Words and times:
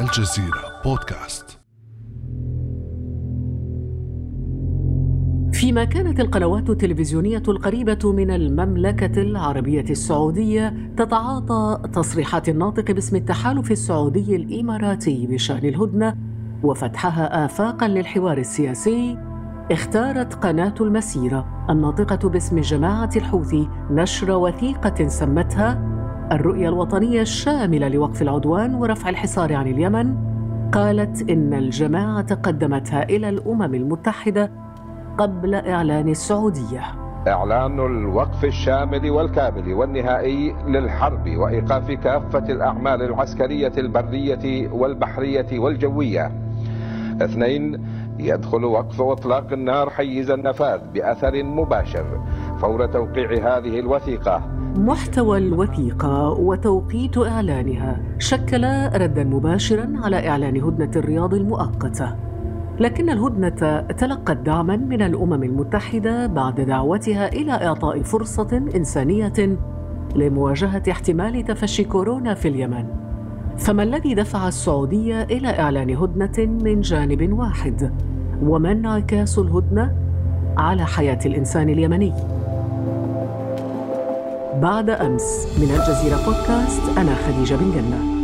الجزيرة 0.00 0.82
بودكاست. 0.84 1.58
فيما 5.52 5.84
كانت 5.84 6.20
القنوات 6.20 6.70
التلفزيونية 6.70 7.42
القريبة 7.48 8.12
من 8.12 8.30
المملكة 8.30 9.22
العربية 9.22 9.84
السعودية 9.90 10.92
تتعاطى 10.96 11.82
تصريحات 11.92 12.48
الناطق 12.48 12.90
باسم 12.90 13.16
التحالف 13.16 13.70
السعودي 13.70 14.36
الإماراتي 14.36 15.26
بشأن 15.26 15.68
الهدنة 15.68 16.16
وفتحها 16.62 17.44
آفاقا 17.44 17.88
للحوار 17.88 18.38
السياسي 18.38 19.18
اختارت 19.70 20.34
قناة 20.34 20.74
المسيرة 20.80 21.66
الناطقة 21.70 22.28
باسم 22.28 22.60
جماعة 22.60 23.10
الحوثي 23.16 23.68
نشر 23.90 24.30
وثيقة 24.30 25.08
سمتها 25.08 25.95
الرؤية 26.32 26.68
الوطنية 26.68 27.20
الشاملة 27.20 27.88
لوقف 27.88 28.22
العدوان 28.22 28.74
ورفع 28.74 29.08
الحصار 29.08 29.54
عن 29.54 29.66
اليمن 29.66 30.14
قالت 30.72 31.30
إن 31.30 31.54
الجماعة 31.54 32.34
قدمتها 32.34 33.02
إلى 33.02 33.28
الأمم 33.28 33.74
المتحدة 33.74 34.50
قبل 35.18 35.54
إعلان 35.54 36.08
السعودية. 36.08 36.82
إعلان 37.28 37.80
الوقف 37.80 38.44
الشامل 38.44 39.10
والكامل 39.10 39.74
والنهائي 39.74 40.56
للحرب 40.66 41.36
وإيقاف 41.36 41.90
كافة 41.90 42.52
الأعمال 42.52 43.02
العسكرية 43.02 43.72
البرية 43.78 44.68
والبحرية 44.72 45.58
والجوية. 45.58 46.32
اثنين 47.22 47.86
يدخل 48.18 48.64
وقف 48.64 49.00
إطلاق 49.00 49.52
النار 49.52 49.90
حيز 49.90 50.30
النفاذ 50.30 50.80
بأثر 50.94 51.42
مباشر. 51.42 52.20
فور 52.58 52.86
توقيع 52.86 53.58
هذه 53.58 53.80
الوثيقة 53.80 54.42
محتوى 54.76 55.38
الوثيقة 55.38 56.28
وتوقيت 56.30 57.18
إعلانها 57.18 58.00
شكل 58.18 58.64
ردا 58.94 59.24
مباشرا 59.24 59.92
على 60.04 60.28
إعلان 60.28 60.62
هدنة 60.62 60.90
الرياض 60.96 61.34
المؤقتة 61.34 62.16
لكن 62.80 63.10
الهدنة 63.10 63.80
تلقت 63.80 64.36
دعما 64.36 64.76
من 64.76 65.02
الأمم 65.02 65.42
المتحدة 65.42 66.26
بعد 66.26 66.60
دعوتها 66.60 67.32
إلى 67.32 67.52
إعطاء 67.52 68.02
فرصة 68.02 68.62
إنسانية 68.76 69.58
لمواجهة 70.16 70.82
احتمال 70.90 71.44
تفشي 71.44 71.84
كورونا 71.84 72.34
في 72.34 72.48
اليمن 72.48 72.86
فما 73.58 73.82
الذي 73.82 74.14
دفع 74.14 74.48
السعودية 74.48 75.22
إلى 75.22 75.48
إعلان 75.48 75.96
هدنة 75.96 76.46
من 76.46 76.80
جانب 76.80 77.32
واحد؟ 77.32 77.92
وما 78.42 78.72
انعكاس 78.72 79.38
الهدنة 79.38 79.94
على 80.56 80.84
حياة 80.86 81.18
الإنسان 81.26 81.68
اليمني؟ 81.68 82.12
بعد 84.62 84.90
أمس 84.90 85.46
من 85.58 85.70
الجزيرة 85.70 86.16
بودكاست 86.16 86.98
أنا 86.98 87.14
خديجة 87.14 87.54
بن 87.54 87.70
جنة. 87.70 88.16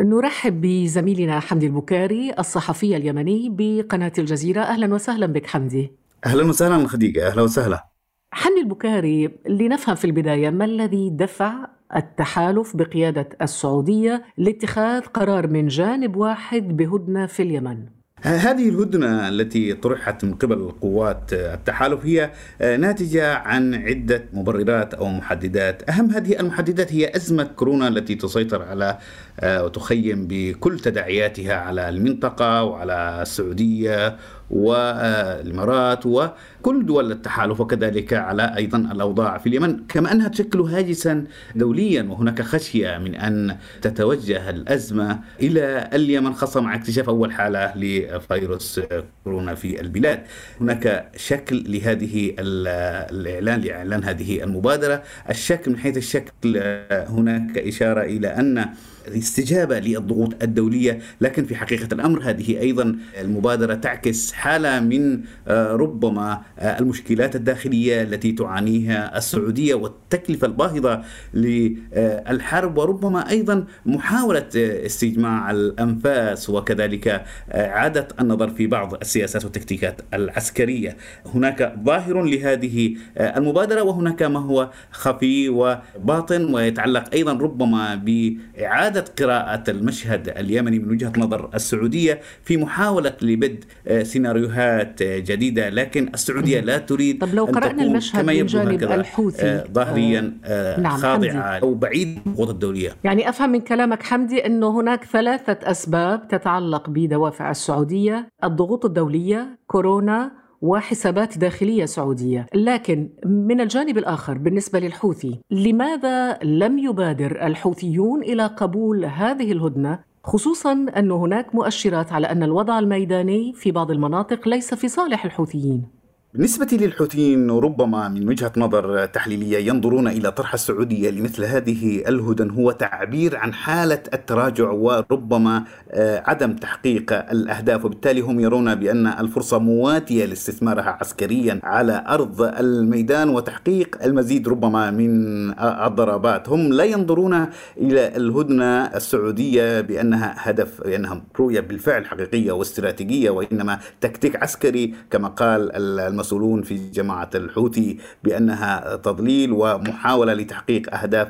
نرحب 0.00 0.60
بزميلنا 0.60 1.40
حمدي 1.40 1.66
البكاري 1.66 2.32
الصحفي 2.38 2.96
اليمني 2.96 3.48
بقناة 3.50 4.12
الجزيرة. 4.18 4.60
أهلا 4.60 4.94
وسهلا 4.94 5.26
بك 5.26 5.46
حمدي. 5.46 5.92
أهلا 6.26 6.42
وسهلا 6.42 6.88
خديجة 6.88 7.28
أهلا 7.28 7.42
وسهلا. 7.42 7.86
حمدي 8.32 8.60
البكاري 8.60 9.30
لنفهم 9.48 9.94
في 9.94 10.04
البداية 10.04 10.50
ما 10.50 10.64
الذي 10.64 11.10
دفع 11.10 11.52
التحالف 11.96 12.76
بقيادة 12.76 13.28
السعودية 13.42 14.24
لاتخاذ 14.36 15.00
قرار 15.02 15.46
من 15.46 15.66
جانب 15.66 16.16
واحد 16.16 16.76
بهدنة 16.76 17.26
في 17.26 17.42
اليمن؟ 17.42 17.99
هذه 18.22 18.68
الهدنة 18.68 19.28
التي 19.28 19.74
طرحت 19.74 20.24
من 20.24 20.34
قبل 20.34 20.72
قوات 20.80 21.32
التحالف 21.32 22.06
هي 22.06 22.30
ناتجة 22.60 23.34
عن 23.34 23.74
عدة 23.74 24.24
مبررات 24.32 24.94
أو 24.94 25.08
محددات. 25.08 25.90
أهم 25.90 26.10
هذه 26.10 26.40
المحددات 26.40 26.92
هي 26.92 27.16
أزمة 27.16 27.44
كورونا 27.44 27.88
التي 27.88 28.14
تسيطر 28.14 28.62
على 28.62 28.98
وتخيم 29.44 30.26
بكل 30.26 30.80
تداعياتها 30.80 31.54
على 31.54 31.88
المنطقة 31.88 32.64
وعلى 32.64 33.18
السعودية 33.22 34.16
والإمارات 34.50 36.06
وكل 36.06 36.86
دول 36.86 37.12
التحالف 37.12 37.60
وكذلك 37.60 38.12
على 38.12 38.56
أيضا 38.56 38.78
الأوضاع 38.78 39.38
في 39.38 39.48
اليمن 39.48 39.76
كما 39.88 40.12
أنها 40.12 40.28
تشكل 40.28 40.60
هاجسا 40.60 41.24
دوليا 41.54 42.02
وهناك 42.02 42.42
خشية 42.42 42.98
من 42.98 43.14
أن 43.14 43.56
تتوجه 43.82 44.50
الأزمة 44.50 45.20
إلى 45.40 45.90
اليمن 45.92 46.34
خاصة 46.34 46.60
مع 46.60 46.74
اكتشاف 46.74 47.08
أول 47.08 47.32
حالة 47.32 47.72
لفيروس 47.76 48.80
كورونا 49.24 49.54
في 49.54 49.80
البلاد. 49.80 50.22
هناك 50.60 51.10
شكل 51.16 51.64
لهذه 51.72 52.34
الإعلان 52.38 53.60
لإعلان 53.60 54.04
هذه 54.04 54.44
المبادرة، 54.44 55.02
الشكل 55.30 55.70
من 55.70 55.78
حيث 55.78 55.96
الشكل 55.96 56.62
هناك 56.90 57.58
إشارة 57.58 58.02
إلى 58.02 58.28
أن 58.28 58.66
استجابه 59.08 59.78
للضغوط 59.78 60.42
الدولية 60.42 60.98
لكن 61.20 61.44
في 61.44 61.54
حقيقة 61.56 61.88
الأمر 61.92 62.22
هذه 62.22 62.60
أيضا 62.60 62.96
المبادرة 63.20 63.74
تعكس 63.74 64.32
حالة 64.32 64.80
من 64.80 65.20
ربما 65.48 66.42
المشكلات 66.58 67.36
الداخلية 67.36 68.02
التي 68.02 68.32
تعانيها 68.32 69.18
السعودية 69.18 69.74
والتكلفة 69.74 70.46
الباهظة 70.46 71.02
للحرب 71.34 72.78
وربما 72.78 73.30
أيضا 73.30 73.64
محاولة 73.86 74.48
استجماع 74.56 75.50
الأنفاس 75.50 76.50
وكذلك 76.50 77.24
اعاده 77.54 78.08
النظر 78.20 78.50
في 78.50 78.66
بعض 78.66 78.94
السياسات 78.94 79.44
والتكتيكات 79.44 80.00
العسكرية. 80.14 80.96
هناك 81.34 81.74
ظاهر 81.84 82.22
لهذه 82.22 82.96
المبادرة 83.16 83.82
وهناك 83.82 84.22
ما 84.22 84.40
هو 84.40 84.70
خفي 84.90 85.48
وباطن 85.48 86.54
ويتعلق 86.54 87.04
أيضا 87.14 87.32
ربما 87.32 87.94
بإعادة 87.94 88.89
إعادة 88.90 89.04
قراءة 89.18 89.70
المشهد 89.70 90.28
اليمني 90.28 90.78
من 90.78 90.90
وجهة 90.90 91.12
نظر 91.18 91.50
السعودية 91.54 92.20
في 92.44 92.56
محاولة 92.56 93.12
لبدء 93.22 93.58
سيناريوهات 94.02 95.02
جديدة 95.02 95.68
لكن 95.68 96.10
السعودية 96.14 96.60
لا 96.60 96.78
تريد 96.78 97.18
طب 97.18 97.34
لو 97.34 97.44
قرأنا 97.44 97.82
المشهد 97.82 98.24
من 98.24 98.46
جانب 98.46 98.82
الحوثي 98.82 99.64
ظاهريا 99.72 100.38
آه 100.44 100.80
نعم 100.80 100.96
خاضعة 100.96 101.58
أو 101.58 101.74
بعيد 101.74 102.18
الضغوط 102.26 102.48
الدولية 102.48 102.90
يعني 103.04 103.28
أفهم 103.28 103.50
من 103.50 103.60
كلامك 103.60 104.02
حمدي 104.02 104.46
أنه 104.46 104.80
هناك 104.80 105.04
ثلاثة 105.04 105.70
أسباب 105.70 106.28
تتعلق 106.28 106.90
بدوافع 106.90 107.50
السعودية 107.50 108.28
الضغوط 108.44 108.84
الدولية 108.84 109.58
كورونا 109.66 110.32
وحسابات 110.62 111.38
داخلية 111.38 111.84
سعودية، 111.84 112.46
لكن 112.54 113.08
من 113.26 113.60
الجانب 113.60 113.98
الآخر 113.98 114.38
بالنسبة 114.38 114.78
للحوثي، 114.78 115.40
لماذا 115.50 116.38
لم 116.42 116.78
يبادر 116.78 117.46
الحوثيون 117.46 118.22
إلى 118.22 118.46
قبول 118.46 119.04
هذه 119.04 119.52
الهدنة؟ 119.52 119.98
خصوصا 120.24 120.72
أن 120.72 121.10
هناك 121.10 121.54
مؤشرات 121.54 122.12
على 122.12 122.26
أن 122.26 122.42
الوضع 122.42 122.78
الميداني 122.78 123.52
في 123.52 123.70
بعض 123.70 123.90
المناطق 123.90 124.48
ليس 124.48 124.74
في 124.74 124.88
صالح 124.88 125.24
الحوثيين. 125.24 125.99
بالنسبة 126.34 126.66
للحوثيين 126.72 127.50
ربما 127.50 128.08
من 128.08 128.28
وجهة 128.28 128.52
نظر 128.56 129.06
تحليلية 129.06 129.58
ينظرون 129.58 130.08
إلى 130.08 130.30
طرح 130.32 130.54
السعودية 130.54 131.10
لمثل 131.10 131.44
هذه 131.44 132.08
الهدن 132.08 132.50
هو 132.50 132.70
تعبير 132.70 133.36
عن 133.36 133.54
حالة 133.54 134.02
التراجع 134.14 134.70
وربما 134.70 135.64
عدم 135.96 136.52
تحقيق 136.52 137.12
الأهداف. 137.12 137.84
وبالتالي 137.84 138.20
هم 138.20 138.40
يرون 138.40 138.74
بأن 138.74 139.06
الفرصة 139.06 139.58
مواتية 139.58 140.24
لاستثمارها 140.24 140.98
عسكريا 141.00 141.60
على 141.62 142.04
أرض 142.08 142.42
الميدان 142.42 143.28
وتحقيق 143.28 143.98
المزيد 144.04 144.48
ربما 144.48 144.90
من 144.90 145.50
الضربات. 145.60 146.48
هم 146.48 146.72
لا 146.72 146.84
ينظرون 146.84 147.46
إلى 147.76 148.16
الهدنة 148.16 148.84
السعودية 148.84 149.80
بأنها 149.80 150.34
هدف 150.38 150.80
بأنها 150.80 151.22
رؤية 151.40 151.60
بالفعل 151.60 152.06
حقيقية 152.06 152.52
واستراتيجية 152.52 153.30
وإنما 153.30 153.78
تكتيك 154.00 154.42
عسكري 154.42 154.94
كما 155.10 155.28
قال 155.28 155.70
المسؤولون 156.20 156.62
في 156.62 156.90
جماعة 156.90 157.30
الحوثي 157.34 157.98
بأنها 158.24 158.96
تضليل 158.96 159.52
ومحاولة 159.52 160.32
لتحقيق 160.32 160.94
أهداف 160.94 161.28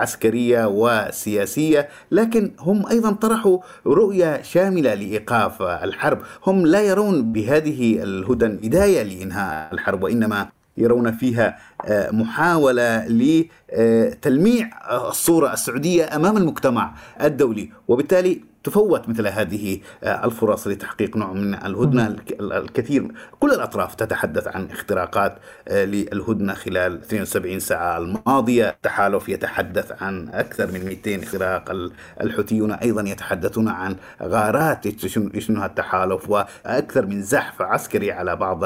عسكرية 0.00 0.66
وسياسية 0.68 1.88
لكن 2.10 2.52
هم 2.58 2.86
أيضا 2.86 3.12
طرحوا 3.12 3.58
رؤية 3.86 4.42
شاملة 4.42 4.94
لإيقاف 4.94 5.62
الحرب. 5.62 6.18
هم 6.46 6.66
لا 6.66 6.80
يرون 6.80 7.32
بهذه 7.32 8.02
الهدن 8.02 8.56
بداية 8.56 9.02
لإنهاء 9.02 9.74
الحرب 9.74 10.02
وإنما 10.02 10.48
يرون 10.76 11.12
فيها 11.12 11.58
محاولة 11.90 13.06
لتلميع 13.08 14.70
الصورة 15.08 15.52
السعودية 15.52 16.16
أمام 16.16 16.36
المجتمع 16.36 16.94
الدولي. 17.22 17.70
وبالتالي 17.88 18.53
تفوت 18.64 19.08
مثل 19.08 19.26
هذه 19.26 19.78
الفرص 20.04 20.66
لتحقيق 20.66 21.16
نوع 21.16 21.32
من 21.32 21.54
الهدنة 21.54 22.16
الكثير. 22.40 23.12
كل 23.40 23.50
الأطراف 23.50 23.94
تتحدث 23.94 24.48
عن 24.48 24.68
اختراقات 24.70 25.38
للهدنة 25.70 26.54
خلال 26.54 27.00
72 27.00 27.60
ساعة 27.60 27.98
الماضية. 27.98 28.68
التحالف 28.68 29.28
يتحدث 29.28 30.02
عن 30.02 30.28
أكثر 30.28 30.66
من 30.66 30.84
200 30.84 31.22
اختراق. 31.22 31.90
الحوثيون 32.20 32.72
أيضا 32.72 33.02
يتحدثون 33.08 33.68
عن 33.68 33.96
غارات 34.22 34.86
يشنها 35.34 35.66
التحالف 35.66 36.30
وأكثر 36.30 37.06
من 37.06 37.22
زحف 37.22 37.62
عسكري 37.62 38.12
على 38.12 38.36
بعض 38.36 38.64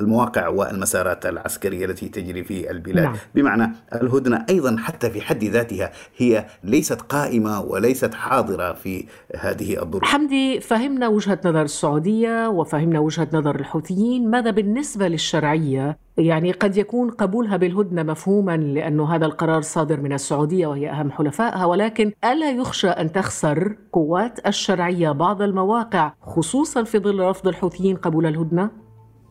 المواقع 0.00 0.48
والمسارات 0.48 1.26
العسكرية 1.26 1.86
التي 1.86 2.08
تجري 2.08 2.44
في 2.44 2.70
البلاد. 2.70 3.04
نعم. 3.04 3.16
بمعنى 3.34 3.72
الهدنة 3.94 4.46
أيضا 4.50 4.76
حتى 4.78 5.10
في 5.10 5.20
حد 5.20 5.44
ذاتها 5.44 5.92
هي 6.16 6.46
ليست 6.64 7.00
قائمة 7.00 7.60
وليست 7.60 8.14
حاضرة 8.14 8.72
في 8.72 9.04
هذه 9.40 9.82
الظروف. 9.82 10.04
حمدي 10.04 10.60
فهمنا 10.60 11.08
وجهة 11.08 11.40
نظر 11.44 11.62
السعودية 11.62 12.48
وفهمنا 12.48 12.98
وجهة 12.98 13.28
نظر 13.32 13.60
الحوثيين 13.60 14.30
ماذا 14.30 14.50
بالنسبة 14.50 15.08
للشرعية؟ 15.08 15.98
يعني 16.18 16.52
قد 16.52 16.76
يكون 16.76 17.10
قبولها 17.10 17.56
بالهدنة 17.56 18.02
مفهوما 18.02 18.56
لأن 18.56 19.00
هذا 19.00 19.26
القرار 19.26 19.62
صادر 19.62 20.00
من 20.00 20.12
السعودية 20.12 20.66
وهي 20.66 20.90
أهم 20.90 21.10
حلفائها 21.10 21.64
ولكن 21.64 22.12
ألا 22.24 22.50
يخشى 22.50 22.88
أن 22.88 23.12
تخسر 23.12 23.76
قوات 23.92 24.46
الشرعية 24.46 25.10
بعض 25.10 25.42
المواقع 25.42 26.12
خصوصا 26.20 26.84
في 26.84 26.98
ظل 26.98 27.20
رفض 27.20 27.48
الحوثيين 27.48 27.96
قبول 27.96 28.26
الهدنة؟ 28.26 28.70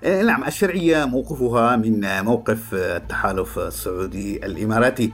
إيه، 0.03 0.23
نعم 0.23 0.43
الشرعية 0.43 1.05
موقفها 1.05 1.75
من 1.75 2.23
موقف 2.23 2.73
التحالف 2.73 3.59
السعودي 3.59 4.45
الإماراتي. 4.45 5.11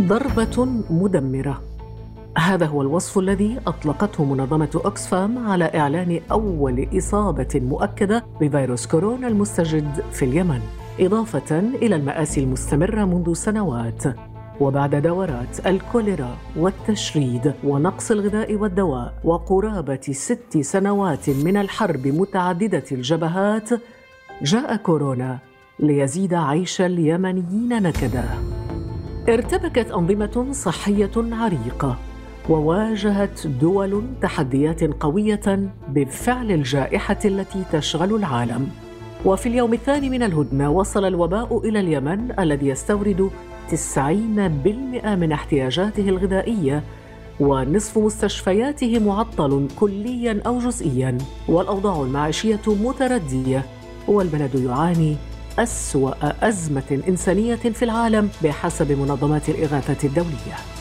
ضربة 0.00 0.64
مدمرة. 0.90 1.69
هذا 2.38 2.66
هو 2.66 2.82
الوصف 2.82 3.18
الذي 3.18 3.58
أطلقته 3.66 4.24
منظمة 4.24 4.80
أكسفام 4.84 5.48
على 5.48 5.64
إعلان 5.64 6.20
أول 6.30 6.88
إصابة 6.98 7.48
مؤكدة 7.54 8.24
بفيروس 8.40 8.86
كورونا 8.86 9.28
المستجد 9.28 10.04
في 10.12 10.24
اليمن 10.24 10.60
إضافة 11.00 11.58
إلى 11.58 11.96
المآسي 11.96 12.40
المستمرة 12.40 13.04
منذ 13.04 13.32
سنوات 13.32 14.02
وبعد 14.60 14.94
دورات 14.94 15.66
الكوليرا 15.66 16.36
والتشريد 16.56 17.54
ونقص 17.64 18.10
الغذاء 18.10 18.54
والدواء 18.54 19.14
وقرابة 19.24 20.00
ست 20.12 20.58
سنوات 20.60 21.30
من 21.30 21.56
الحرب 21.56 22.06
متعددة 22.06 22.84
الجبهات 22.92 23.70
جاء 24.42 24.76
كورونا 24.76 25.38
ليزيد 25.78 26.34
عيش 26.34 26.80
اليمنيين 26.80 27.82
نكدا. 27.82 28.24
ارتبكت 29.28 29.90
أنظمة 29.90 30.46
صحية 30.52 31.10
عريقة 31.16 31.98
وواجهت 32.48 33.46
دول 33.46 34.02
تحديات 34.22 34.84
قوية 34.84 35.70
بفعل 35.88 36.50
الجائحة 36.52 37.18
التي 37.24 37.64
تشغل 37.72 38.14
العالم 38.14 38.68
وفي 39.24 39.48
اليوم 39.48 39.72
الثاني 39.74 40.10
من 40.10 40.22
الهدنة 40.22 40.70
وصل 40.70 41.04
الوباء 41.04 41.68
إلى 41.68 41.80
اليمن 41.80 42.40
الذي 42.40 42.66
يستورد 42.68 43.30
90% 43.70 43.98
من 45.06 45.32
احتياجاته 45.32 46.08
الغذائية 46.08 46.82
ونصف 47.40 47.98
مستشفياته 47.98 48.98
معطل 48.98 49.68
كليا 49.80 50.40
أو 50.46 50.58
جزئيا 50.58 51.18
والأوضاع 51.48 52.02
المعيشية 52.02 52.60
متردية 52.66 53.64
والبلد 54.08 54.54
يعاني 54.54 55.16
أسوأ 55.58 56.48
أزمة 56.48 57.02
إنسانية 57.08 57.54
في 57.54 57.84
العالم 57.84 58.28
بحسب 58.44 58.92
منظمات 58.92 59.48
الإغاثة 59.48 60.08
الدولية. 60.08 60.79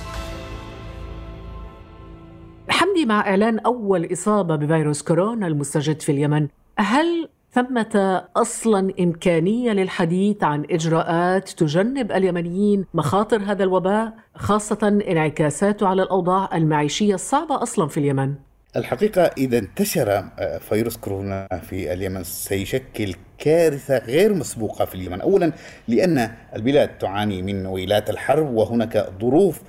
مع 3.10 3.20
إعلان 3.20 3.60
أول 3.60 4.14
إصابة 4.14 4.56
بفيروس 4.56 5.02
كورونا 5.02 5.48
المستجد 5.48 6.02
في 6.02 6.12
اليمن، 6.12 6.48
هل 6.78 7.30
ثمة 7.54 8.24
أصلا 8.36 8.94
إمكانية 9.00 9.72
للحديث 9.72 10.44
عن 10.44 10.66
إجراءات 10.72 11.50
تجنب 11.50 12.12
اليمنيين 12.12 12.86
مخاطر 12.94 13.42
هذا 13.42 13.64
الوباء 13.64 14.14
خاصة 14.36 14.88
انعكاساته 14.88 15.88
على 15.88 16.04
الأوضاع 16.04 16.50
المعيشية 16.58 17.16
الصعبة 17.16 17.64
أصلا 17.64 17.88
في 17.88 17.98
اليمن؟ 17.98 18.34
الحقيقة 18.76 19.22
إذا 19.22 19.58
انتشر 19.58 20.24
فيروس 20.60 20.98
كورونا 20.98 21.48
في 21.62 21.94
اليمن 21.94 22.24
سيشكل 22.24 23.16
كارثة 23.38 23.98
غير 23.98 24.34
مسبوقة 24.34 24.86
في 24.86 24.96
اليمن 24.96 25.22
أولا 25.22 25.52
لأن 25.88 26.32
البلاد 26.56 26.98
تعاني 26.98 27.42
من 27.42 27.66
ويلات 27.66 28.10
الحرب 28.10 28.54
وهناك 28.54 29.10
ظروف 29.22 29.62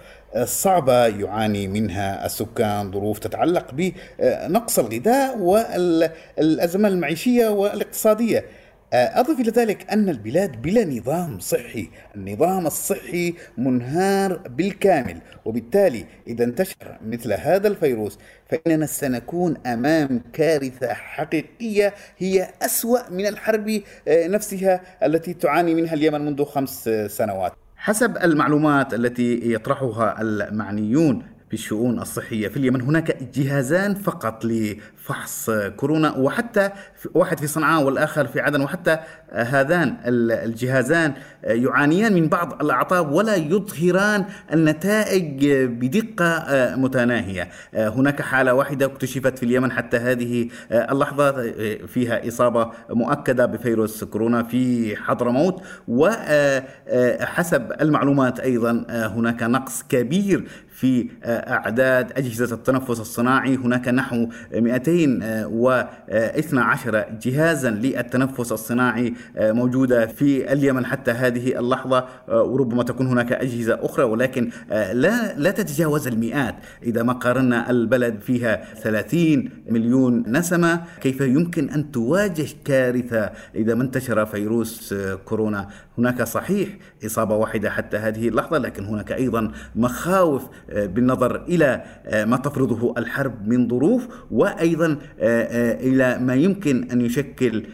صعبة 0.44 1.06
يعاني 1.06 1.68
منها 1.68 2.26
السكان 2.26 2.92
ظروف 2.92 3.18
تتعلق 3.18 3.66
بنقص 3.72 4.78
الغذاء 4.78 5.38
والأزمة 5.38 6.88
المعيشية 6.88 7.48
والاقتصادية. 7.48 8.44
أضف 8.92 9.40
إلى 9.40 9.50
ذلك 9.50 9.92
أن 9.92 10.08
البلاد 10.08 10.62
بلا 10.62 10.84
نظام 10.84 11.38
صحي 11.38 11.88
النظام 12.16 12.66
الصحي 12.66 13.34
منهار 13.58 14.36
بالكامل 14.36 15.20
وبالتالي 15.44 16.04
إذا 16.26 16.44
انتشر 16.44 16.98
مثل 17.06 17.32
هذا 17.32 17.68
الفيروس 17.68 18.18
فإننا 18.48 18.86
سنكون 18.86 19.56
أمام 19.66 20.22
كارثة 20.32 20.94
حقيقية 20.94 21.94
هي 22.18 22.48
أسوأ 22.62 23.10
من 23.10 23.26
الحرب 23.26 23.82
نفسها 24.08 24.80
التي 25.02 25.34
تعاني 25.34 25.74
منها 25.74 25.94
اليمن 25.94 26.20
منذ 26.20 26.44
خمس 26.44 26.90
سنوات. 27.06 27.52
حسب 27.82 28.16
المعلومات 28.16 28.94
التي 28.94 29.52
يطرحها 29.52 30.22
المعنيون. 30.22 31.22
بالشؤون 31.50 31.98
الصحية 31.98 32.48
في 32.48 32.56
اليمن. 32.56 32.80
هناك 32.80 33.22
جهازان 33.34 33.94
فقط 33.94 34.44
لفحص 34.44 35.50
كورونا 35.76 36.16
وحتى 36.16 36.70
واحد 37.14 37.38
في 37.38 37.46
صنعاء 37.46 37.82
والآخر 37.82 38.26
في 38.26 38.40
عدن. 38.40 38.60
وحتى 38.60 38.98
هذان 39.32 39.96
الجهازان 40.04 41.12
يعانيان 41.44 42.12
من 42.12 42.28
بعض 42.28 42.62
الأعطاب 42.62 43.12
ولا 43.12 43.36
يظهران 43.36 44.24
النتائج 44.52 45.46
بدقة 45.54 46.44
متناهية. 46.76 47.48
هناك 47.74 48.22
حالة 48.22 48.54
واحدة 48.54 48.86
اكتشفت 48.86 49.38
في 49.38 49.42
اليمن 49.42 49.72
حتى 49.72 49.96
هذه 49.96 50.48
اللحظة 50.72 51.52
فيها 51.86 52.28
إصابة 52.28 52.70
مؤكدة 52.90 53.46
بفيروس 53.46 54.04
كورونا 54.04 54.42
في 54.42 54.96
حضرموت. 54.96 55.62
وحسب 55.88 57.72
المعلومات 57.80 58.40
أيضا 58.40 58.86
هناك 58.90 59.42
نقص 59.42 59.82
كبير 59.82 60.48
في 60.80 61.08
أعداد 61.24 62.12
أجهزة 62.12 62.54
التنفس 62.54 63.00
الصناعي. 63.00 63.56
هناك 63.56 63.88
نحو 63.88 64.26
212 64.54 67.04
جهازا 67.22 67.70
للتنفس 67.70 68.52
الصناعي 68.52 69.14
موجودة 69.38 70.06
في 70.06 70.52
اليمن 70.52 70.86
حتى 70.86 71.10
هذه 71.10 71.58
اللحظة. 71.58 72.04
وربما 72.28 72.82
تكون 72.82 73.06
هناك 73.06 73.32
أجهزة 73.32 73.78
أخرى 73.82 74.04
ولكن 74.04 74.50
لا 74.70 75.34
لا 75.36 75.50
تتجاوز 75.50 76.06
المئات. 76.06 76.54
إذا 76.82 77.02
ما 77.02 77.12
قارنا 77.12 77.70
البلد 77.70 78.20
فيها 78.20 78.74
30 78.74 79.50
مليون 79.68 80.24
نسمة 80.26 80.82
كيف 81.00 81.20
يمكن 81.20 81.70
أن 81.70 81.90
تواجه 81.90 82.46
كارثة 82.64 83.30
إذا 83.54 83.74
ما 83.74 83.82
انتشر 83.82 84.26
فيروس 84.26 84.94
كورونا؟ 85.24 85.68
هناك 85.98 86.22
صحيح 86.22 86.68
إصابة 87.06 87.34
واحدة 87.34 87.70
حتى 87.70 87.96
هذه 87.96 88.28
اللحظة 88.28 88.58
لكن 88.58 88.84
هناك 88.84 89.12
أيضا 89.12 89.52
مخاوف 89.76 90.42
بالنظر 90.72 91.44
إلى 91.48 91.84
آه، 92.06 92.24
ما 92.24 92.36
تفرضه 92.36 92.94
الحرب 92.98 93.48
من 93.48 93.68
ظروف 93.68 94.08
وأيضا 94.30 94.86
آه، 94.86 95.42
آه، 95.42 95.80
إلى 95.80 96.18
ما 96.18 96.34
يمكن 96.34 96.90
أن 96.92 97.00
يشكل 97.00 97.64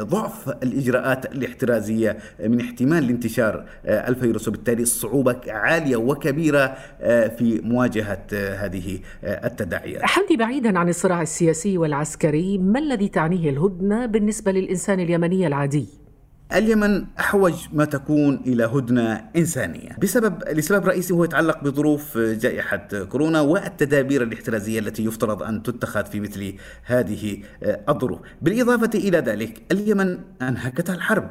ضعف 0.00 0.48
الإجراءات 0.48 1.34
الاحترازية 1.34 2.16
من 2.40 2.60
احتمال 2.60 3.06
لانتشار 3.06 3.64
الفيروس 3.84 4.48
وبالتالي 4.48 4.82
الصعوبة 4.82 5.40
عالية 5.48 5.96
وكبيرة 5.96 6.76
في 7.38 7.60
مواجهة 7.64 8.26
هذه 8.32 8.98
التداعيات. 9.24 10.02
حمدي 10.02 10.36
بعيدا 10.36 10.78
عن 10.78 10.88
الصراع 10.88 11.22
السياسي 11.22 11.78
والعسكري، 11.78 12.58
ما 12.58 12.78
الذي 12.78 13.08
تعنيه 13.08 13.50
الهدنة 13.50 14.06
بالنسبة 14.06 14.52
للإنسان 14.52 15.00
اليمني 15.00 15.46
العادي؟ 15.46 16.05
اليمن 16.52 17.04
أحوج 17.18 17.54
ما 17.72 17.84
تكون 17.84 18.42
إلى 18.46 18.64
هدنة 18.64 19.24
إنسانية. 19.36 19.96
بسبب 20.02 20.42
لسبب 20.52 20.86
رئيسي 20.86 21.14
هو 21.14 21.24
يتعلق 21.24 21.64
بظروف 21.64 22.18
جائحة 22.18 22.88
كورونا 23.08 23.40
والتدابير 23.40 24.22
الاحترازية 24.22 24.78
التي 24.78 25.04
يفترض 25.04 25.42
أن 25.42 25.62
تتخذ 25.62 26.04
في 26.04 26.20
مثل 26.20 26.54
هذه 26.84 27.42
الظروف. 27.88 28.20
بالإضافة 28.42 28.90
إلى 28.94 29.18
ذلك 29.18 29.62
اليمن 29.72 30.18
انهكتها 30.42 30.94
الحرب. 30.94 31.30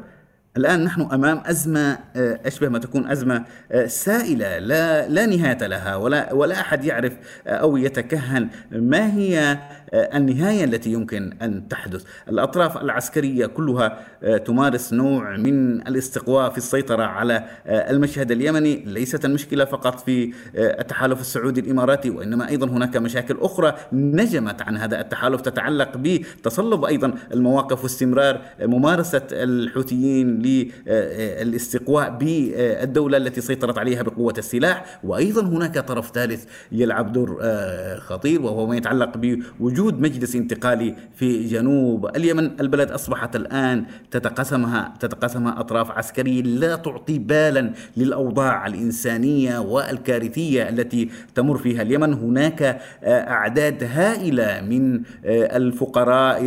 الآن 0.58 0.84
نحن 0.84 1.02
أمام 1.02 1.42
أزمة 1.46 2.00
أشبه 2.16 2.70
ما 2.70 2.80
تكون 2.80 3.08
أزمة 3.12 3.44
سائلة. 3.86 4.60
لا 4.60 5.08
لا 5.08 5.26
نهاية 5.26 5.68
لها 5.68 5.96
ولا 5.96 6.34
ولا 6.34 6.60
أحد 6.60 6.86
يعرف 6.86 7.14
أو 7.48 7.78
يتكهن 7.78 8.50
ما 8.72 9.14
هي 9.14 9.58
النهاية 9.94 10.64
التي 10.64 10.92
يمكن 10.92 11.34
أن 11.42 11.68
تحدث. 11.68 12.04
الأطراف 12.30 12.78
العسكرية 12.78 13.46
كلها 13.46 14.00
تمارس 14.46 14.94
نوع 14.94 15.38
من 15.38 15.88
الاستقواء 15.88 16.50
في 16.50 16.58
السيطرة 16.58 17.04
على 17.04 17.46
المشهد 17.68 18.32
اليمني. 18.32 18.84
ليست 18.86 19.26
المشكلة 19.26 19.66
فقط 19.66 20.00
في 20.00 20.34
التحالف 20.56 21.22
السعودي 21.22 21.62
الإماراتي 21.62 22.10
وإنما 22.10 22.50
أيضا 22.50 22.68
هناك 22.68 22.98
مشاكل 22.98 23.38
أخرى 23.40 23.76
نجمت 23.94 24.62
عن 24.62 24.78
هذا 24.78 25.02
التحالف 25.02 25.42
تتعلق 25.42 25.98
بتصلب 25.98 26.86
أيضا 26.86 27.14
المواقف 27.34 27.84
واستمرار 27.84 28.42
ممارسة 28.62 29.22
الحوثيين 29.32 30.42
للاستقواء 30.42 32.18
بالدولة 32.18 33.18
التي 33.18 33.42
سيطرت 33.42 33.78
عليها 33.78 34.04
بقوة 34.04 34.34
السلاح. 34.38 35.00
وأيضا 35.04 35.42
هناك 35.42 35.80
طرف 35.80 36.12
ثالث 36.12 36.46
يلعب 36.72 37.12
دور 37.12 37.40
آه، 37.42 38.00
خطير 38.00 38.42
وهو 38.42 38.68
ما 38.68 38.78
يتعلق 38.78 39.18
بوجود 39.18 39.75
مجلس 39.80 40.36
انتقالي 40.36 40.96
في 41.16 41.44
جنوب 41.48 42.06
اليمن. 42.16 42.52
البلد 42.60 42.92
أصبحت 42.92 43.36
الآن 43.36 43.86
تتقسمها 44.12 44.94
تتقسمها 45.00 45.60
أطراف 45.60 45.92
عسكرية 45.92 46.42
لا 46.42 46.76
تعطي 46.76 47.20
بالا 47.20 47.74
للأوضاع 47.98 48.68
الإنسانية 48.68 49.60
والكارثية 49.60 50.70
التي 50.70 51.10
تمر 51.36 51.58
فيها 51.58 51.82
اليمن. 51.82 52.14
هناك 52.14 52.62
آه، 52.64 53.30
أعداد 53.30 53.84
هائلة 53.84 54.62
من 54.62 54.96
آه، 54.96 55.58
الفقراء 55.58 56.46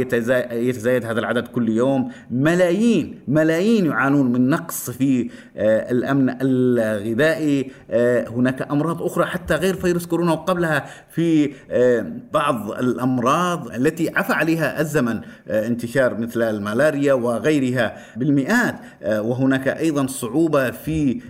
يتزايد 0.52 1.04
هذا 1.04 1.20
العدد 1.20 1.48
كل 1.48 1.68
يوم. 1.68 2.10
ملايين 2.30 3.20
ملايين 3.28 3.86
يعانون 3.86 4.32
من 4.32 4.48
نقص 4.48 4.90
في 4.90 5.30
الأمن 5.56 6.36
الغذائي. 6.42 7.70
هناك 8.36 8.70
أمراض 8.70 9.02
أخرى 9.02 9.26
حتى 9.26 9.54
غير 9.54 9.74
فيروس 9.74 10.06
كورونا 10.06 10.32
وقبلها 10.32 10.86
في 11.10 11.52
بعض 12.32 12.70
الأمراض 12.70 13.17
التي 13.74 14.10
عفى 14.16 14.32
عليها 14.32 14.80
الزمن 14.80 15.20
انتشار 15.48 16.18
مثل 16.18 16.42
الملاريا 16.42 17.12
وغيرها 17.12 17.96
بالمئات. 18.16 18.74
وهناك 19.06 19.68
أيضا 19.68 20.06
صعوبة 20.06 20.70
في 20.70 21.20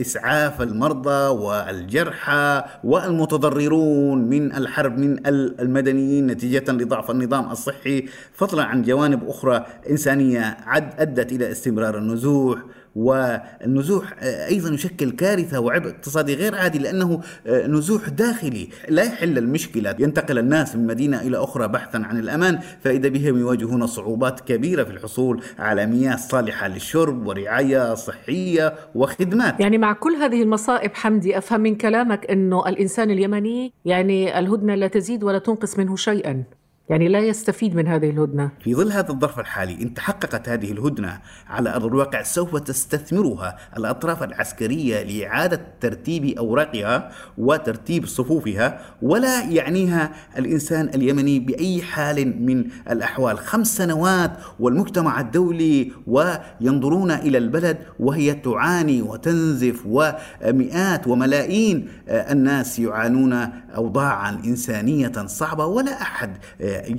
إسعاف 0.00 0.62
المرضى 0.62 1.28
والجرحى 1.28 2.64
والمتضررون 2.84 4.18
من 4.28 4.52
الحرب 4.52 4.98
من 4.98 5.26
المدنيين 5.60 6.26
نتيجة 6.26 6.72
لضعف 6.72 7.10
النظام 7.10 7.50
الصحي. 7.50 8.04
فضلا 8.32 8.64
عن 8.64 8.82
جوانب 8.82 9.28
أخرى 9.28 9.66
إنسانية 9.90 10.56
عد 10.66 11.00
أدت 11.00 11.32
إلى 11.32 11.50
استمرار 11.50 11.98
النزوح. 11.98 12.58
والنزوح 12.96 14.14
أيضا 14.22 14.74
يشكل 14.74 15.10
كارثة 15.10 15.60
وعبء 15.60 15.90
اقتصادي 15.90 16.34
غير 16.34 16.54
عادي 16.54 16.78
لأنه 16.78 17.20
نزوح 17.46 18.08
داخلي. 18.08 18.68
لا 18.88 19.02
يحل 19.02 19.38
المشكلة. 19.38 19.96
ينتقل 19.98 20.38
الناس 20.38 20.76
من 20.76 20.86
مدينة 20.86 21.20
إلى 21.20 21.36
أخرى 21.36 21.68
بحثا 21.68 21.96
عن 21.96 22.18
الأمان. 22.18 22.58
فإذا 22.80 23.08
بهم 23.08 23.38
يواجهون 23.38 23.86
صعوبات 23.86 24.40
كبيرة 24.40 24.84
في 24.84 24.90
الحصول 24.90 25.42
على 25.58 25.86
مياه 25.86 26.16
صالحة 26.16 26.68
للشرب 26.68 27.26
ورعاية 27.26 27.94
صحية 27.94 28.74
وخدمات. 28.94 29.60
يعني 29.60 29.78
مع 29.78 29.92
كل 29.92 30.12
هذه 30.12 30.42
المصائب 30.42 30.94
حمدي 30.94 31.38
أفهم 31.38 31.60
من 31.60 31.74
كلامك 31.74 32.30
إنه 32.30 32.68
الإنسان 32.68 33.10
اليمني 33.10 33.72
يعني 33.84 34.38
الهدنة 34.38 34.74
لا 34.74 34.86
تزيد 34.86 35.24
ولا 35.24 35.38
تنقص 35.38 35.78
منه 35.78 35.96
شيئا. 35.96 36.44
يعني 36.88 37.08
لا 37.08 37.18
يستفيد 37.18 37.76
من 37.76 37.88
هذه 37.88 38.10
الهدنة. 38.10 38.50
في 38.60 38.74
ظل 38.74 38.92
هذا 38.92 39.10
الظرف 39.10 39.40
الحالي 39.40 39.82
إن 39.82 39.94
تحققت 39.94 40.48
هذه 40.48 40.72
الهدنة 40.72 41.20
على 41.48 41.74
أرض 41.74 41.84
الواقع 41.84 42.22
سوف 42.22 42.56
تستثمرها 42.56 43.56
الأطراف 43.76 44.22
العسكرية 44.22 45.02
لإعادة 45.02 45.60
ترتيب 45.80 46.38
أوراقها 46.38 47.10
وترتيب 47.38 48.06
صفوفها 48.06 48.80
ولا 49.02 49.44
يعنيها 49.44 50.12
الإنسان 50.38 50.88
اليمني 50.88 51.38
بأي 51.38 51.82
حال 51.82 52.42
من 52.46 52.64
الأحوال. 52.90 53.38
خمس 53.38 53.76
سنوات 53.76 54.30
والمجتمع 54.60 55.20
الدولي 55.20 55.92
وينظرون 56.06 57.10
إلى 57.10 57.38
البلد 57.38 57.78
وهي 58.00 58.34
تعاني 58.34 59.02
وتنزف 59.02 59.82
ومئات 59.86 61.06
وملايين 61.06 61.88
الناس 62.08 62.78
يعانون 62.78 63.32
أوضاعا 63.76 64.30
إنسانية 64.30 65.12
صعبة 65.26 65.66
ولا 65.66 66.02
أحد 66.02 66.36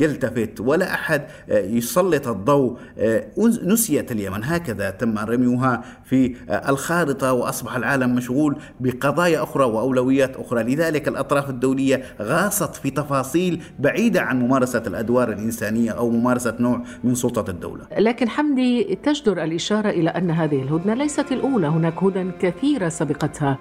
يلتفت 0.02 0.60
ولا 0.60 0.94
أحد 0.94 1.22
يسلط 1.50 2.28
الضوء 2.28 2.78
نسيت 3.64 4.12
اليمن. 4.12 4.44
هكذا 4.44 4.90
تم 4.90 5.18
رميها 5.18 5.84
في 6.04 6.36
الخارطة 6.70 7.34
وأصبح 7.34 7.76
العالم 7.76 8.16
مشغول 8.16 8.58
بقضايا 8.80 9.44
أخرى 9.44 9.64
وأولويات 9.64 10.36
أخرى. 10.36 10.64
لذلك 10.64 11.08
الأطراف 11.08 11.50
الدولية 11.50 12.04
غاصت 12.22 12.76
في 12.76 12.90
تفاصيل 12.90 13.64
بعيدة 13.80 14.22
عن 14.22 14.40
ممارسة 14.40 14.84
الأدوار 14.88 15.32
الإنسانية 15.32 15.92
أو 15.92 16.10
ممارسة 16.10 16.56
نوع 16.60 16.82
من 17.04 17.16
سلطة 17.16 17.52
الدولة. 17.52 17.86
لكن 17.98 18.30
حمدي 18.30 19.00
تجدر 19.04 19.44
الإشارة 19.44 19.90
إلى 19.90 20.10
أن 20.10 20.32
هذه 20.32 20.62
الهدنة 20.62 20.94
ليست 20.94 21.32
الأولى. 21.32 21.68
هناك 21.68 22.04
هدن 22.04 22.32
كثيرة 22.40 22.90
سبقتها. 22.90 23.58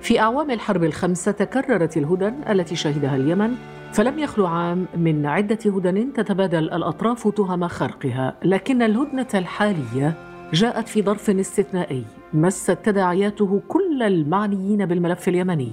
في 0.00 0.20
أعوام 0.20 0.50
الحرب 0.50 0.84
الخمسة 0.84 1.32
تكررت 1.32 1.96
الهدن 1.96 2.34
التي 2.50 2.76
شهدها 2.76 3.16
اليمن 3.16 3.54
فلم 3.94 4.18
يخلو 4.18 4.46
عام 4.46 4.86
من 4.96 5.26
عدة 5.26 5.58
هدن 5.66 6.12
تتبادل 6.12 6.70
الأطراف 6.70 7.28
تهم 7.28 7.68
خرقها 7.68 8.36
لكن 8.44 8.82
الهدنة 8.82 9.28
الحالية 9.34 10.14
جاءت 10.52 10.88
في 10.88 11.02
ظرف 11.02 11.30
استثنائي 11.30 12.04
مست 12.32 12.70
تداعياته 12.70 13.62
كل 13.68 14.02
المعنيين 14.02 14.86
بالملف 14.86 15.28
اليمني. 15.28 15.72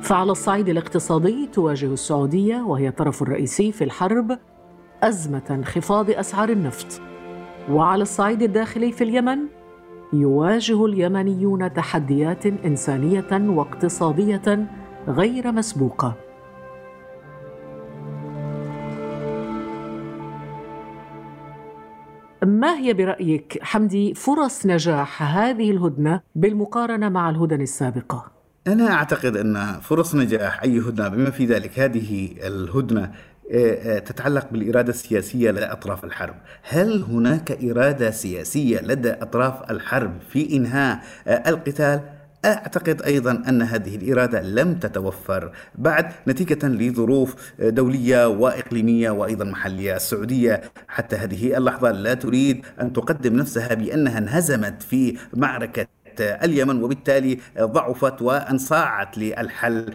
فعلى 0.00 0.32
الصعيد 0.32 0.68
الاقتصادي 0.68 1.46
تواجه 1.52 1.92
السعودية 1.92 2.56
وهي 2.56 2.88
الطرف 2.88 3.22
الرئيسي 3.22 3.72
في 3.72 3.84
الحرب 3.84 4.38
أزمة 5.02 5.42
انخفاض 5.50 6.10
أسعار 6.10 6.48
النفط. 6.48 7.00
وعلى 7.70 8.02
الصعيد 8.02 8.42
الداخلي 8.42 8.92
في 8.92 9.04
اليمن 9.04 9.38
يواجه 10.12 10.86
اليمنيون 10.86 11.72
تحديات 11.72 12.46
إنسانية 12.46 13.28
واقتصادية 13.32 14.66
غير 15.08 15.52
مسبوقة. 15.52 16.29
ما 22.70 22.78
هي 22.78 22.92
برأيك 22.92 23.58
حمدي 23.62 24.14
فرص 24.14 24.66
نجاح 24.66 25.22
هذه 25.22 25.70
الهدنة 25.70 26.20
بالمقارنة 26.34 27.08
مع 27.08 27.30
الهدن 27.30 27.60
السابقة؟ 27.60 28.32
أنا 28.66 28.92
أعتقد 28.92 29.36
أن 29.36 29.80
فرص 29.80 30.14
نجاح 30.14 30.62
أي 30.62 30.78
هدنة 30.78 31.08
بما 31.08 31.30
في 31.30 31.46
ذلك 31.46 31.78
هذه 31.78 32.28
الهدنة 32.46 33.02
آه، 33.52 33.96
آه، 33.96 33.98
تتعلق 33.98 34.46
بالإرادة 34.52 34.90
السياسية 34.90 35.50
لدى 35.50 35.64
أطراف 35.64 36.04
الحرب 36.04 36.34
هل 36.62 37.02
هناك 37.02 37.64
إرادة 37.64 38.10
سياسية 38.10 38.80
لدى 38.80 39.10
أطراف 39.10 39.70
الحرب 39.70 40.20
في 40.28 40.56
إنهاء 40.56 41.00
آه، 41.26 41.48
القتال؟ 41.50 42.00
أعتقد 42.44 43.02
أيضا 43.02 43.42
أن 43.48 43.62
هذه 43.62 43.96
الإرادة 43.96 44.42
لم 44.42 44.74
تتوفر. 44.74 45.52
بعد 45.74 46.12
نتيجة 46.28 46.66
لظروف 46.66 47.52
دولية 47.60 48.28
وإقليمية 48.28 49.10
وأيضا 49.10 49.44
محلية 49.44 49.96
السعودية 49.96 50.60
حتى 50.88 51.16
هذه 51.16 51.56
اللحظة 51.56 51.90
لا 51.90 52.14
تريد 52.14 52.66
أن 52.80 52.92
تقدم 52.92 53.36
نفسها 53.36 53.74
بأنها 53.74 54.18
انهزمت 54.18 54.82
في 54.82 55.18
معركة 55.34 55.86
اليمن 56.20 56.82
وبالتالي 56.82 57.38
ضعفت 57.60 58.22
وأنصاعت 58.22 59.18
للحل. 59.18 59.94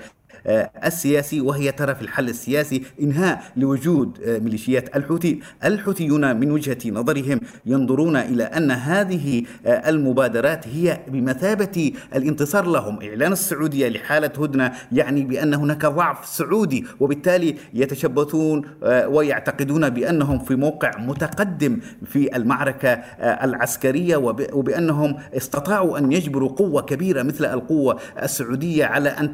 السياسي 0.86 1.42
وهي 1.42 1.72
ترى 1.72 1.96
في 1.96 2.02
الحل 2.02 2.30
السياسي 2.30 2.84
إنهاء 3.02 3.44
لوجود 3.58 4.20
آه، 4.26 4.40
ميليشيات 4.40 4.96
الحوثي. 4.96 5.40
الحوثيون 5.64 6.40
من 6.40 6.52
وجهة 6.52 6.78
نظرهم 6.86 7.40
ينظرون 7.66 8.16
إلى 8.18 8.44
أن 8.44 8.72
هذه 8.72 9.44
آه، 9.66 9.90
المبادرات 9.90 10.68
هي 10.68 11.00
بمثابة 11.08 11.92
الانتصار 12.16 12.66
لهم. 12.66 13.00
إعلان 13.02 13.32
السعودية 13.32 13.88
لحالة 13.90 14.32
هدنة 14.44 14.72
يعني 14.92 15.24
بأن 15.24 15.54
هناك 15.54 15.86
ضعف 15.86 16.26
سعودي 16.26 16.86
وبالتالي 17.00 17.56
يتشبثون 17.74 18.62
ويعتقدون 19.08 19.90
بأنهم 19.90 20.40
في 20.40 20.56
موقع 20.56 20.92
متقدم 20.98 21.80
في 22.06 22.36
المعركة 22.36 22.90
العسكرية 23.20 24.16
وبأنهم 24.54 25.16
استطاعوا 25.38 25.98
أن 25.98 26.12
يجبروا 26.12 26.50
قوة 26.50 26.82
كبيرة 26.82 27.24
مثل 27.24 27.46
القوة 27.46 28.00
السعودية 28.24 28.86
على 28.86 29.10
أن 29.10 29.34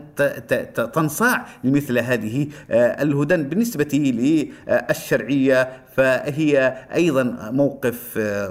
تنصاع 1.01 1.45
لمثل 1.63 1.97
هذه 1.99 2.47
آه، 2.71 3.03
الهدن 3.03 3.43
بالنسبة 3.43 3.89
للشرعية 3.93 5.69
فهي 5.95 6.77
أيضا 6.93 7.49
موقف 7.51 8.17
آه، 8.17 8.49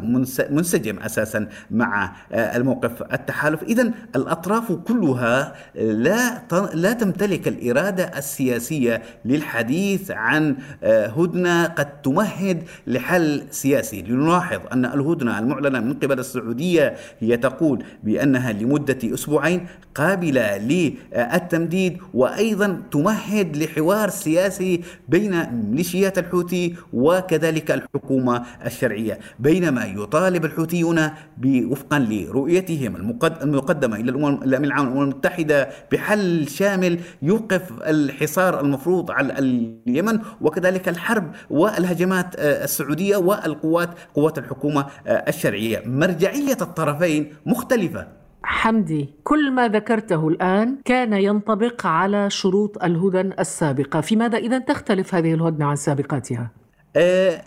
منسجم 0.51 0.99
أساسا 0.99 1.49
مع 1.71 2.13
آه، 2.33 2.57
الموقف 2.57 3.03
التحالف. 3.13 3.63
اذا 3.63 3.93
الأطراف 4.17 4.73
كلها 4.73 5.55
لا 5.75 6.43
لا 6.75 6.93
تمتلك 6.93 7.49
الإرادة 7.49 8.05
السياسية 8.19 9.03
للحديث 9.25 10.11
عن 10.11 10.57
هدنة 10.83 11.65
قد 11.65 12.03
تمهد 12.03 12.63
لحل 12.87 13.43
سياسي. 13.51 14.03
لنلاحظ 14.03 14.61
أن 14.73 14.85
الهدنة 14.85 15.39
المعلنة 15.39 15.81
من 15.81 15.95
قبل 15.95 16.19
السعودية 16.19 16.95
هي 17.21 17.37
تقول 17.37 17.85
بأنها 18.05 18.53
لمدة 18.53 19.15
أسبوعين 19.15 19.67
قابلة 19.95 20.57
للتمديد 20.57 21.99
و 22.15 22.27
وأيضا 22.41 22.83
تمهد 22.91 23.57
لحوار 23.57 24.09
سياسي 24.09 24.81
بين 25.09 25.47
ميليشيات 25.71 26.19
الحوثي 26.19 26.75
وكذلك 26.93 27.71
الحكومة 27.71 28.43
الشرعية 28.67 29.19
بينما 29.39 29.85
يطالب 29.85 30.45
الحوثيون 30.45 31.11
وفقا 31.47 31.99
لرؤيتهم 31.99 32.97
المقدمة 33.43 33.97
إلى 33.97 34.11
الامم 34.11 34.43
العامه 34.65 35.03
المتحدة 35.03 35.69
بحل 35.93 36.49
شامل 36.49 37.01
يوقف 37.23 37.63
الحصار 37.83 38.61
المفروض 38.61 39.11
على 39.11 39.39
اليمن 39.39 40.19
وكذلك 40.41 40.89
الحرب 40.89 41.33
والهجمات 41.51 42.35
السعودية 42.39 43.17
والقوات 43.17 43.91
قوات 44.15 44.39
الحكومة 44.39 44.87
الشرعية. 45.07 45.83
مرجعية 45.87 46.57
الطرفين 46.61 47.33
مختلفة. 47.47 48.20
حمدي 48.43 49.15
كل 49.25 49.51
ما 49.51 49.69
ذكرته 49.69 50.29
الآن 50.29 50.77
كان 50.85 51.13
ينطبق 51.13 51.87
على 51.87 52.31
شروط 52.31 52.85
الهدن 52.85 53.33
السابقة 53.39 54.01
في 54.01 54.17
ماذا 54.17 54.39
إذا 54.39 54.59
تختلف 54.59 55.15
هذه 55.15 55.35
الهدنة 55.35 55.67
عن 55.67 55.77
سابقاتها؟ 55.77 56.51
أه, 56.97 57.43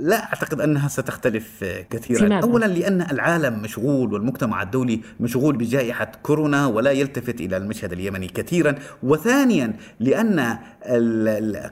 لا 0.00 0.24
أعتقد 0.24 0.60
أنها 0.60 0.88
ستختلف 0.88 1.64
كثيرا 1.90 2.18
فيماذا؟ 2.18 2.46
اولا 2.46 2.66
لأن 2.66 3.02
العالم 3.02 3.62
مشغول 3.62 4.12
والمجتمع 4.12 4.62
الدولي 4.62 5.00
مشغول 5.20 5.56
بجائحة 5.56 6.12
كورونا 6.22 6.66
ولا 6.66 6.90
يلتفت 6.90 7.40
إلى 7.40 7.56
المشهد 7.56 7.92
اليمني 7.92 8.26
كثيرا 8.26 8.74
وثانيا 9.02 9.76
لأن 10.00 10.58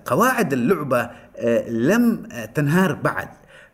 قواعد 0.07 0.53
اللعبة 0.53 1.11
أه، 1.37 1.71
لم 1.71 2.29
تنهار 2.55 2.93
بعد 2.93 3.29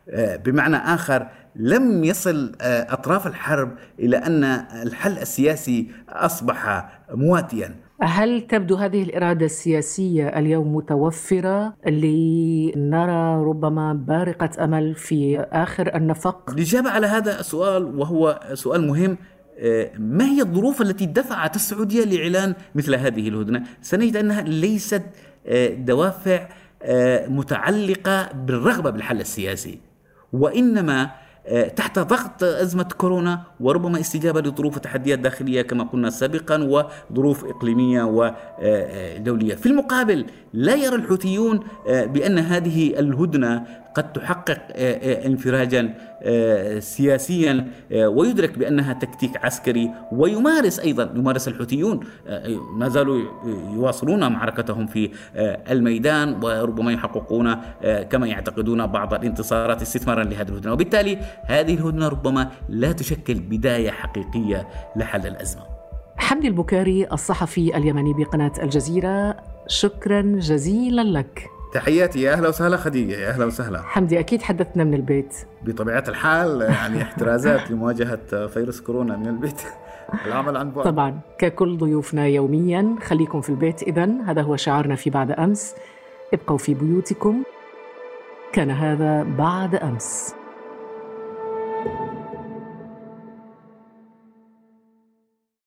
أه، 0.09 0.35
بمعنى 0.35 0.75
آخر 0.75 1.27
لم 1.55 2.03
يصل 2.03 2.51
آه، 2.61 2.93
أطراف 2.93 3.27
الحرب 3.27 3.71
إلى 3.99 4.17
أن 4.17 4.43
الحل 4.83 5.17
السياسي 5.17 5.91
أصبح 6.09 6.89
مواتيا 7.13 7.75
هل 8.01 8.41
تبدو 8.41 8.75
هذه 8.75 9.03
الإرادة 9.03 9.45
السياسية 9.45 10.27
اليوم 10.27 10.75
متوفرة 10.75 11.73
لنرى 11.87 13.43
ربما 13.43 13.93
بارقة 13.93 14.63
أمل 14.63 14.95
في 14.95 15.39
آخر 15.39 15.95
النفق؟ 15.95 16.49
الإجابة 16.49 16.89
على 16.89 17.07
هذا 17.07 17.39
السؤال 17.39 17.99
وهو 17.99 18.39
سؤال 18.53 18.87
مهم 18.87 19.17
آه، 19.59 19.91
ما 19.97 20.25
هي 20.25 20.41
الظروف 20.41 20.81
التي 20.81 21.05
دفعت 21.05 21.55
السعودية 21.55 22.03
لإعلان 22.03 22.55
مثل 22.75 22.95
هذه 22.95 23.29
الهدنة؟ 23.29 23.63
سنجد 23.81 24.15
أنها 24.15 24.41
ليست 24.41 25.03
آه، 25.47 25.67
دوافع 25.67 26.47
متعلقة 27.27 28.29
بالرغبة 28.33 28.89
بالحل 28.89 29.19
السياسي 29.19 29.79
وإنما 30.33 31.11
تحت 31.75 31.99
ضغط 31.99 32.43
أزمة 32.43 32.83
كورونا 32.97 33.41
وربما 33.59 33.99
استجابة 33.99 34.41
لظروف 34.41 34.77
وتحديات 34.77 35.19
داخلية 35.19 35.61
كما 35.61 35.83
قلنا 35.83 36.09
سابقا 36.09 36.63
وظروف 37.11 37.45
إقليمية 37.45 38.03
ودولية 38.03 39.55
في 39.55 39.65
المقابل 39.65 40.25
لا 40.53 40.75
يرى 40.75 40.95
الحوثيون 40.95 41.59
آه، 41.87 42.05
بأن 42.05 42.39
هذه 42.39 42.99
الهدنة 42.99 43.63
قد 43.95 44.13
تحقق 44.13 44.61
آه، 44.71 45.27
انفراجا 45.27 45.93
سياسيا 46.79 47.67
ويدرك 47.91 48.57
بأنها 48.57 48.93
تكتيك 48.93 49.45
عسكري 49.45 49.91
ويمارس 50.11 50.79
أيضا 50.79 51.13
يمارس 51.15 51.47
الحوثيون 51.47 51.99
ما 52.73 52.89
زالوا 52.89 53.21
يواصلون 53.73 54.31
معركتهم 54.31 54.87
في 54.87 55.09
الميدان 55.71 56.43
وربما 56.43 56.91
يحققون 56.91 57.55
كما 58.09 58.27
يعتقدون 58.27 58.87
بعض 58.87 59.13
الانتصارات 59.13 59.81
استثمارا 59.81 60.23
لهذه 60.23 60.49
الهدنة 60.49 60.73
وبالتالي 60.73 61.17
هذه 61.45 61.73
الهدنة 61.73 62.07
ربما 62.07 62.51
لا 62.69 62.91
تشكل 62.91 63.33
بداية 63.33 63.91
حقيقية 63.91 64.67
لحل 64.95 65.27
الأزمة. 65.27 65.63
حمدي 66.17 66.47
البكاري 66.47 67.07
الصحفي 67.11 67.77
اليمني 67.77 68.13
بقناة 68.13 68.53
الجزيرة 68.63 69.37
شكرا 69.67 70.21
جزيلا 70.21 71.01
لك. 71.19 71.52
تحياتي 71.73 72.21
يا 72.21 72.33
أهلا 72.33 72.47
وسهلا 72.49 72.77
خديجة 72.77 73.13
يا 73.13 73.29
أهلا 73.29 73.45
وسهلا. 73.45 73.81
حمدي 73.81 74.19
أكيد 74.19 74.41
حدثنا 74.41 74.83
من 74.83 74.93
البيت. 74.93 75.35
بطبيعة 75.61 76.03
الحال 76.07 76.61
يعني 76.61 77.01
احترازات 77.01 77.71
لمواجهة 77.71 78.47
فيروس 78.47 78.81
كورونا 78.81 79.17
من 79.17 79.27
البيت. 79.27 79.61
العمل 80.25 80.57
عن 80.57 80.71
بعد. 80.71 80.85
طبعا 80.85 81.19
ككل 81.37 81.77
ضيوفنا 81.77 82.27
يوميا 82.27 82.95
خليكم 83.03 83.41
في 83.41 83.49
البيت 83.49 83.83
اذا. 83.83 84.09
هذا 84.25 84.41
هو 84.41 84.55
شعارنا 84.55 84.95
في 84.95 85.09
بعد 85.09 85.31
أمس. 85.31 85.75
ابقوا 86.33 86.57
في 86.57 86.73
بيوتكم. 86.73 87.43
كان 88.53 88.71
هذا 88.71 89.23
بعد 89.23 89.75
أمس. 89.75 90.35